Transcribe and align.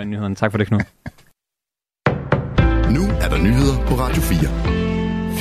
nyheden. 0.00 0.34
Tak 0.36 0.50
for 0.50 0.58
det, 0.58 0.66
Knud. 0.66 0.80
Nu 2.96 3.02
er 3.20 3.28
der 3.28 3.38
nyheder 3.38 3.86
på 3.86 3.94
Radio 3.94 4.22
4. 4.22 4.72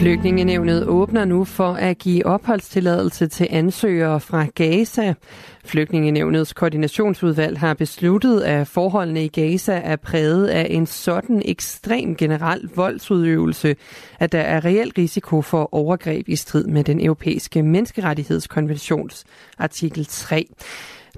Flygtningenevnet 0.00 0.86
åbner 0.86 1.24
nu 1.24 1.44
for 1.44 1.72
at 1.72 1.98
give 1.98 2.26
opholdstilladelse 2.26 3.26
til 3.26 3.46
ansøgere 3.50 4.20
fra 4.20 4.46
Gaza. 4.54 5.14
Flygtningenevnets 5.64 6.52
koordinationsudvalg 6.52 7.58
har 7.58 7.74
besluttet, 7.74 8.40
at 8.40 8.68
forholdene 8.68 9.24
i 9.24 9.28
Gaza 9.28 9.80
er 9.84 9.96
præget 9.96 10.46
af 10.46 10.66
en 10.70 10.86
sådan 10.86 11.42
ekstrem 11.44 12.16
generel 12.16 12.70
voldsudøvelse, 12.76 13.76
at 14.18 14.32
der 14.32 14.40
er 14.40 14.64
reel 14.64 14.92
risiko 14.98 15.42
for 15.42 15.68
overgreb 15.74 16.28
i 16.28 16.36
strid 16.36 16.64
med 16.64 16.84
den 16.84 17.00
europæiske 17.00 17.62
menneskerettighedskonventions 17.62 19.24
artikel 19.58 20.06
3. 20.06 20.46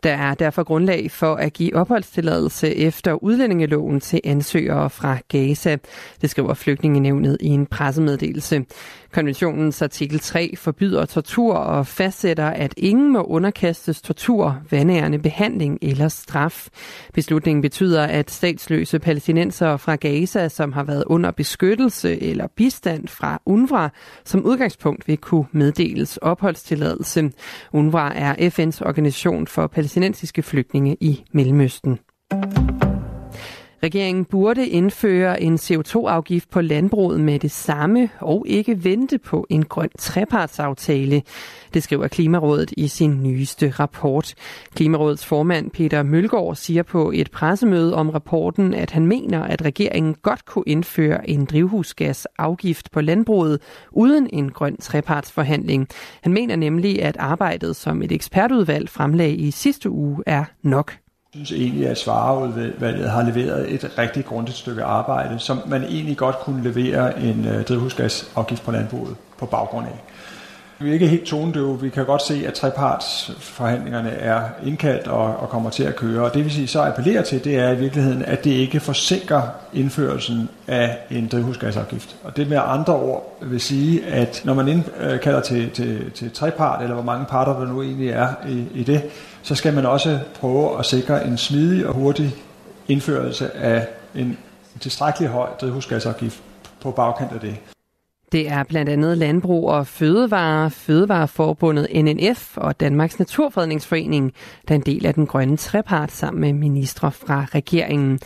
Der 0.02 0.12
er 0.12 0.34
derfor 0.34 0.62
grundlag 0.62 1.10
for 1.10 1.34
at 1.34 1.52
give 1.52 1.76
opholdstilladelse 1.76 2.76
efter 2.76 3.12
udlændingeloven 3.12 4.00
til 4.00 4.20
ansøgere 4.24 4.90
fra 4.90 5.18
Gaza. 5.28 5.76
Det 6.20 6.30
skriver 6.30 6.54
flygtningenevnet 6.54 7.36
i 7.40 7.46
en 7.46 7.66
pressemeddelelse. 7.66 8.64
Konventionens 9.12 9.82
artikel 9.82 10.18
3 10.20 10.54
forbyder 10.56 11.04
tortur 11.04 11.54
og 11.54 11.86
fastsætter, 11.86 12.46
at 12.46 12.74
ingen 12.76 13.12
må 13.12 13.22
underkastes 13.22 14.02
tortur, 14.02 14.62
vandærende 14.70 15.18
behandling 15.18 15.78
eller 15.82 16.08
straf. 16.08 16.68
Beslutningen 17.14 17.62
betyder, 17.62 18.04
at 18.04 18.30
statsløse 18.30 18.98
palæstinensere 18.98 19.78
fra 19.78 19.96
Gaza, 19.96 20.48
som 20.48 20.72
har 20.72 20.84
været 20.84 21.04
under 21.06 21.30
beskyttelse 21.30 22.22
eller 22.22 22.46
bistand 22.56 23.08
fra 23.08 23.42
UNRWA, 23.46 23.88
som 24.24 24.44
udgangspunkt 24.44 25.08
vil 25.08 25.16
kunne 25.16 25.46
meddeles 25.52 26.16
opholdstilladelse. 26.16 27.32
UNRWA 27.72 28.12
er 28.14 28.34
FN's 28.34 28.86
organisation 28.86 29.46
for 29.46 29.66
palæstinensiske 29.90 30.42
flygtninge 30.42 30.96
i 31.00 31.24
Mellemøsten. 31.32 31.98
Regeringen 33.82 34.24
burde 34.24 34.68
indføre 34.68 35.42
en 35.42 35.54
CO2-afgift 35.54 36.50
på 36.50 36.60
landbruget 36.60 37.20
med 37.20 37.38
det 37.38 37.50
samme 37.50 38.08
og 38.20 38.44
ikke 38.48 38.84
vente 38.84 39.18
på 39.18 39.46
en 39.50 39.64
grøn 39.64 39.88
trepartsaftale. 39.98 41.22
Det 41.74 41.82
skriver 41.82 42.08
Klimarådet 42.08 42.72
i 42.76 42.88
sin 42.88 43.22
nyeste 43.22 43.70
rapport. 43.70 44.34
Klimarådets 44.74 45.26
formand 45.26 45.70
Peter 45.70 46.02
Mølgaard 46.02 46.56
siger 46.56 46.82
på 46.82 47.10
et 47.14 47.30
pressemøde 47.30 47.94
om 47.94 48.10
rapporten, 48.10 48.74
at 48.74 48.90
han 48.90 49.06
mener, 49.06 49.42
at 49.42 49.64
regeringen 49.64 50.14
godt 50.22 50.44
kunne 50.44 50.64
indføre 50.66 51.30
en 51.30 51.44
drivhusgasafgift 51.44 52.90
på 52.90 53.00
landbruget 53.00 53.60
uden 53.90 54.28
en 54.32 54.50
grøn 54.50 54.76
trepartsforhandling. 54.76 55.88
Han 56.22 56.32
mener 56.32 56.56
nemlig, 56.56 57.02
at 57.02 57.16
arbejdet, 57.16 57.76
som 57.76 58.02
et 58.02 58.12
ekspertudvalg 58.12 58.88
fremlagde 58.88 59.34
i 59.34 59.50
sidste 59.50 59.90
uge, 59.90 60.22
er 60.26 60.44
nok 60.62 60.92
synes 61.34 61.52
egentlig, 61.52 61.88
at 61.88 61.98
Svareudvalget 61.98 63.10
har 63.10 63.22
leveret 63.22 63.74
et 63.74 63.98
rigtig 63.98 64.24
grundigt 64.24 64.56
stykke 64.56 64.84
arbejde, 64.84 65.38
som 65.38 65.62
man 65.66 65.82
egentlig 65.82 66.16
godt 66.16 66.38
kunne 66.38 66.62
levere 66.62 67.20
en 67.20 67.44
øh, 67.44 67.64
drivhusgasafgift 67.64 68.62
på 68.62 68.70
landbruget 68.70 69.16
på 69.38 69.46
baggrund 69.46 69.86
af. 69.86 70.00
Vi 70.82 70.88
er 70.88 70.92
ikke 70.92 71.08
helt 71.08 71.26
tonedøve. 71.26 71.80
Vi 71.80 71.88
kan 71.88 72.06
godt 72.06 72.22
se, 72.22 72.44
at 72.46 72.54
trepartsforhandlingerne 72.54 74.10
er 74.10 74.42
indkaldt 74.66 75.08
og, 75.08 75.36
og 75.36 75.48
kommer 75.48 75.70
til 75.70 75.82
at 75.82 75.96
køre. 75.96 76.24
Og 76.24 76.34
det 76.34 76.44
vil 76.44 76.52
sige, 76.52 76.66
så 76.66 76.82
appellerer 76.82 77.22
til, 77.22 77.44
det 77.44 77.56
er 77.58 77.70
i 77.70 77.76
virkeligheden, 77.76 78.22
at 78.22 78.44
det 78.44 78.50
ikke 78.50 78.80
forsinker 78.80 79.42
indførelsen 79.72 80.48
af 80.68 80.98
en 81.10 81.28
drivhusgasafgift. 81.28 82.16
Og 82.24 82.36
det 82.36 82.48
med 82.48 82.58
andre 82.64 82.94
ord 82.94 83.36
vil 83.42 83.60
sige, 83.60 84.06
at 84.06 84.42
når 84.44 84.54
man 84.54 84.68
indkalder 84.68 85.38
øh, 85.38 85.44
til, 85.44 85.70
til, 85.70 86.10
til 86.10 86.30
trepart, 86.30 86.82
eller 86.82 86.94
hvor 86.94 87.04
mange 87.04 87.26
parter 87.26 87.58
der 87.58 87.66
nu 87.66 87.82
egentlig 87.82 88.10
er 88.10 88.28
i, 88.48 88.64
i 88.74 88.82
det, 88.82 89.02
så 89.42 89.54
skal 89.54 89.74
man 89.74 89.86
også 89.86 90.18
prøve 90.40 90.78
at 90.78 90.86
sikre 90.86 91.26
en 91.26 91.38
smidig 91.38 91.86
og 91.86 91.94
hurtig 91.94 92.34
indførelse 92.88 93.56
af 93.56 93.86
en 94.14 94.38
tilstrækkelig 94.80 95.28
høj 95.28 95.48
drivhusgasafgift 95.60 96.42
på 96.82 96.90
bagkant 96.90 97.32
af 97.32 97.40
det. 97.40 97.56
Det 98.32 98.48
er 98.48 98.62
blandt 98.62 98.90
andet 98.90 99.18
Landbrug 99.18 99.70
og 99.70 99.86
Fødevare, 99.86 100.70
Fødevareforbundet 100.70 102.04
NNF 102.04 102.56
og 102.56 102.80
Danmarks 102.80 103.18
Naturfredningsforening, 103.18 104.32
der 104.68 104.74
er 104.74 104.78
en 104.78 104.86
del 104.86 105.06
af 105.06 105.14
den 105.14 105.26
grønne 105.26 105.56
trepart 105.56 106.12
sammen 106.12 106.40
med 106.40 106.52
ministre 106.52 107.12
fra 107.12 107.46
regeringen. 107.54 108.20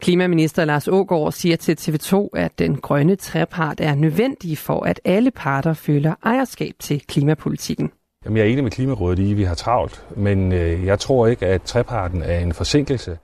Klimaminister 0.00 0.64
Lars 0.64 0.88
Ågaard 0.88 1.32
siger 1.32 1.56
til 1.56 1.76
TV2, 1.80 2.28
at 2.34 2.58
den 2.58 2.76
grønne 2.76 3.16
trepart 3.16 3.80
er 3.80 3.94
nødvendig 3.94 4.58
for, 4.58 4.84
at 4.84 5.00
alle 5.04 5.30
parter 5.30 5.74
føler 5.74 6.14
ejerskab 6.24 6.74
til 6.78 7.00
klimapolitikken. 7.06 7.90
Jamen, 8.24 8.36
jeg 8.36 8.46
er 8.46 8.48
enig 8.48 8.62
med 8.64 8.70
Klimarådet 8.70 9.18
i, 9.18 9.30
at 9.30 9.36
vi 9.36 9.42
har 9.42 9.54
travlt, 9.54 10.06
men 10.16 10.52
øh, 10.52 10.84
jeg 10.84 10.98
tror 10.98 11.26
ikke, 11.26 11.46
at 11.46 11.62
treparten 11.62 12.22
er 12.22 12.38
en 12.38 12.52
forsinkelse. 12.52 13.18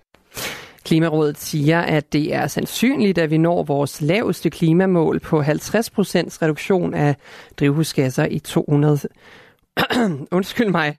Klimarådet 0.89 1.39
siger, 1.39 1.81
at 1.81 2.13
det 2.13 2.35
er 2.35 2.47
sandsynligt, 2.47 3.19
at 3.19 3.31
vi 3.31 3.39
når 3.39 3.63
vores 3.63 4.01
laveste 4.01 4.51
klimamål 4.51 5.21
på 5.21 5.43
50 5.43 5.91
procents 5.91 6.43
reduktion 6.43 6.95
af 6.95 7.17
drivhusgasser 7.61 8.25
i 8.25 8.39
200... 8.39 8.99
Undskyld 10.33 10.71
mig. 10.71 10.97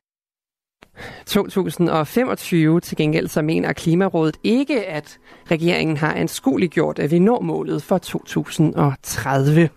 2025 1.25 2.79
til 2.79 2.97
gengæld 2.97 3.27
så 3.27 3.41
mener 3.41 3.73
Klimarådet 3.73 4.37
ikke, 4.43 4.85
at 4.85 5.17
regeringen 5.51 5.97
har 5.97 6.13
anskueliggjort, 6.13 6.99
at 6.99 7.11
vi 7.11 7.19
når 7.19 7.41
målet 7.41 7.83
for 7.83 7.97
2030. 7.97 9.69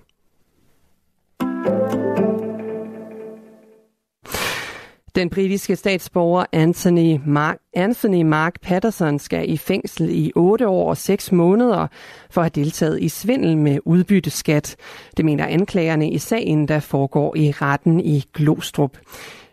Den 5.15 5.31
britiske 5.31 5.77
statsborger 5.77 6.45
Anthony 6.53 7.21
Mark, 7.27 7.59
Anthony 7.75 8.23
Mark 8.23 8.55
Patterson 8.63 9.19
skal 9.19 9.51
i 9.51 9.57
fængsel 9.57 10.09
i 10.11 10.33
8 10.37 10.69
år 10.69 10.89
og 10.89 10.97
6 10.97 11.33
måneder 11.33 11.87
for 12.31 12.41
at 12.41 12.45
have 12.45 12.65
deltaget 12.65 13.03
i 13.03 13.09
svindel 13.09 13.59
med 13.59 13.79
udbytteskat. 13.85 14.77
Det 15.17 15.25
mener 15.25 15.47
anklagerne 15.47 16.11
i 16.11 16.19
sagen, 16.19 16.69
der 16.69 16.81
foregår 16.81 17.37
i 17.37 17.51
retten 17.51 18.01
i 18.01 18.25
Glostrup. 18.35 18.99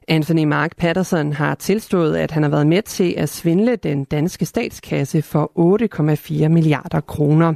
Anthony 0.08 0.44
Mark 0.44 0.78
Patterson 0.78 1.34
har 1.34 1.56
tilstået, 1.56 2.16
at 2.16 2.31
han 2.31 2.44
har 2.44 2.50
været 2.50 2.68
med 2.68 2.81
til 2.81 3.14
at 3.18 3.30
svindle 3.30 3.75
den 3.75 4.03
danske 4.03 4.46
statskasse 4.46 5.22
for 5.22 5.52
8,4 6.44 6.48
milliarder 6.48 7.02
kroner. 7.02 7.53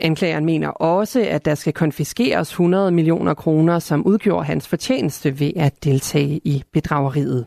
Anklageren 0.00 0.44
mener 0.44 0.68
også, 0.68 1.20
at 1.20 1.44
der 1.44 1.54
skal 1.54 1.72
konfiskeres 1.72 2.50
100 2.50 2.90
millioner 2.90 3.34
kroner, 3.34 3.78
som 3.78 4.06
udgjorde 4.06 4.44
hans 4.44 4.68
fortjeneste 4.68 5.40
ved 5.40 5.52
at 5.56 5.84
deltage 5.84 6.40
i 6.44 6.62
bedrageriet. 6.72 7.46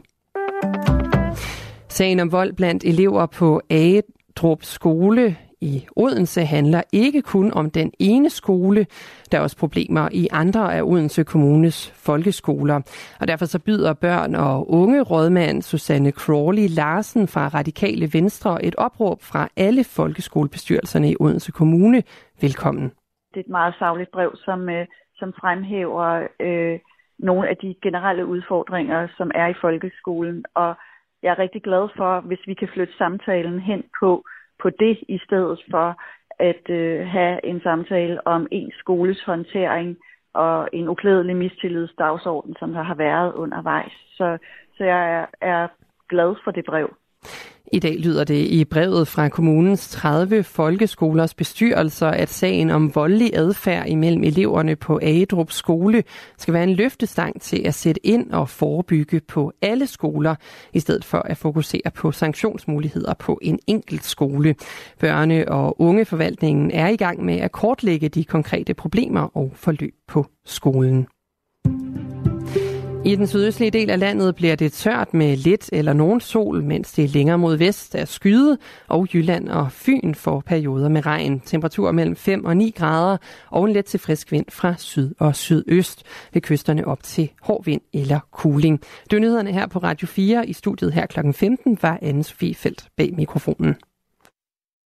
Sagen 1.90 2.20
om 2.20 2.32
vold 2.32 2.54
blandt 2.54 2.84
elever 2.84 3.26
på 3.26 3.62
Agedrup 3.70 4.64
skole 4.64 5.38
i 5.64 5.88
Odense 5.96 6.42
handler 6.46 6.82
ikke 6.94 7.22
kun 7.22 7.54
om 7.54 7.70
den 7.70 7.92
ene 8.00 8.30
skole. 8.30 8.86
Der 9.32 9.38
er 9.38 9.42
også 9.42 9.58
problemer 9.58 10.10
i 10.12 10.28
andre 10.32 10.76
af 10.76 10.82
Odense 10.82 11.24
Kommunes 11.24 11.78
folkeskoler. 12.06 12.78
Og 13.20 13.28
derfor 13.28 13.46
så 13.46 13.60
byder 13.60 13.94
børn 13.94 14.36
og 14.36 14.72
unge 14.72 15.02
rådmand 15.02 15.62
Susanne 15.62 16.12
Crawley 16.12 16.68
Larsen 16.70 17.28
fra 17.28 17.48
Radikale 17.48 18.10
Venstre 18.14 18.66
et 18.66 18.76
opråb 18.76 19.22
fra 19.22 19.48
alle 19.58 19.84
folkeskolebestyrelserne 19.84 21.12
i 21.12 21.16
Odense 21.20 21.52
Kommune. 21.52 22.04
Velkommen. 22.42 22.92
Det 23.32 23.40
er 23.40 23.46
et 23.50 23.50
meget 23.60 23.76
savligt 23.80 24.12
brev, 24.12 24.32
som, 24.46 24.70
øh, 24.70 24.86
som 25.16 25.34
fremhæver 25.42 26.28
øh, 26.40 26.80
nogle 27.20 27.50
af 27.50 27.58
de 27.58 27.76
generelle 27.84 28.26
udfordringer, 28.26 29.08
som 29.18 29.32
er 29.36 29.48
i 29.48 29.54
folkeskolen. 29.62 30.46
Og 30.56 30.76
jeg 31.24 31.32
er 31.32 31.40
rigtig 31.40 31.64
glad 31.64 31.90
for, 31.98 32.22
hvis 32.22 32.44
vi 32.48 32.54
kan 32.54 32.70
flytte 32.74 32.94
samtalen 32.98 33.60
hen 33.60 33.84
på 34.00 34.24
på 34.64 34.70
det, 34.70 34.96
i 35.08 35.20
stedet 35.26 35.60
for 35.72 35.88
at 36.40 36.70
øh, 36.70 37.08
have 37.08 37.46
en 37.46 37.62
samtale 37.62 38.28
om 38.28 38.48
en 38.52 38.72
skoles 38.80 39.24
håndtering 39.26 39.98
og 40.34 40.70
en 40.74 40.88
uklædelig 40.88 41.36
mistillidsdagsorden, 41.36 42.56
som 42.60 42.74
der 42.74 42.84
har 42.84 42.96
været 42.96 43.34
undervejs. 43.34 43.94
Så, 44.18 44.38
så 44.78 44.84
jeg 44.84 45.02
er, 45.20 45.26
er 45.42 45.68
glad 46.10 46.36
for 46.44 46.52
det 46.52 46.66
brev. 46.66 46.90
I 47.74 47.80
dag 47.80 47.96
lyder 48.00 48.24
det 48.24 48.46
i 48.46 48.66
brevet 48.66 49.08
fra 49.08 49.30
kommunens 49.30 49.90
30 49.90 50.44
folkeskolers 50.44 51.34
bestyrelser, 51.34 52.08
at 52.08 52.30
sagen 52.30 52.70
om 52.70 52.96
voldelig 52.96 53.32
adfærd 53.34 53.88
imellem 53.88 54.24
eleverne 54.24 54.76
på 54.76 55.00
Agedrup 55.02 55.52
skole 55.52 56.04
skal 56.38 56.54
være 56.54 56.64
en 56.64 56.74
løftestang 56.74 57.42
til 57.42 57.62
at 57.66 57.74
sætte 57.74 58.08
ind 58.08 58.32
og 58.32 58.50
forebygge 58.50 59.22
på 59.28 59.52
alle 59.62 59.88
skoler, 59.88 60.36
i 60.74 60.80
stedet 60.80 61.06
for 61.06 61.18
at 61.18 61.38
fokusere 61.38 61.92
på 61.96 62.12
sanktionsmuligheder 62.12 63.14
på 63.14 63.40
en 63.42 63.60
enkelt 63.68 64.06
skole. 64.06 64.56
Børne- 65.04 65.48
og 65.48 65.82
ungeforvaltningen 65.82 66.72
er 66.72 66.88
i 66.88 66.96
gang 66.96 67.26
med 67.26 67.36
at 67.36 67.52
kortlægge 67.52 68.10
de 68.10 68.24
konkrete 68.24 68.74
problemer 68.74 69.38
og 69.38 69.52
forløb 69.56 69.94
på 70.08 70.26
skolen. 70.46 71.08
I 73.06 73.16
den 73.16 73.28
sydøstlige 73.28 73.72
del 73.72 73.90
af 73.90 74.00
landet 74.00 74.36
bliver 74.36 74.56
det 74.56 74.74
tørt 74.74 75.14
med 75.14 75.38
lidt 75.38 75.70
eller 75.74 75.94
nogen 75.94 76.22
sol, 76.22 76.64
mens 76.64 76.92
det 76.92 77.10
længere 77.10 77.38
mod 77.38 77.56
vest 77.56 77.96
er 77.96 78.06
skyde, 78.06 78.58
og 78.88 79.08
Jylland 79.14 79.50
og 79.50 79.72
Fyn 79.72 80.14
får 80.14 80.44
perioder 80.46 80.90
med 80.90 81.06
regn. 81.06 81.40
Temperatur 81.40 81.92
mellem 81.92 82.16
5 82.16 82.46
og 82.46 82.58
9 82.58 82.74
grader, 82.76 83.18
og 83.50 83.66
en 83.66 83.74
let 83.74 83.86
til 83.86 84.00
frisk 84.00 84.32
vind 84.32 84.46
fra 84.50 84.76
syd 84.78 85.14
og 85.20 85.36
sydøst. 85.36 86.04
Ved 86.34 86.42
kysterne 86.42 86.88
op 86.88 87.04
til 87.04 87.30
hård 87.42 87.66
vind 87.66 87.82
eller 87.94 88.20
kuling. 88.32 88.82
Det 89.12 89.22
nyhederne 89.22 89.52
her 89.52 89.68
på 89.68 89.80
Radio 89.80 90.08
4. 90.08 90.50
I 90.50 90.54
studiet 90.54 90.94
her 90.94 91.06
kl. 91.06 91.20
15 91.34 91.78
var 91.82 92.00
Anne-Sophie 92.04 92.54
Felt 92.54 92.88
bag 92.98 93.14
mikrofonen. 93.16 93.76